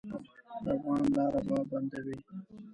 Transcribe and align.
د 0.63 0.67
افغان 0.73 1.03
لاره 1.15 1.41
به 1.47 1.57
بندوي. 1.69 2.15